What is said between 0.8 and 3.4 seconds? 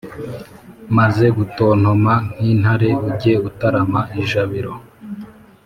maze gutontoma nk’intare, ujye